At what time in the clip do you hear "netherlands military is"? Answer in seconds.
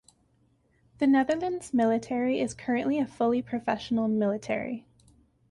1.05-2.55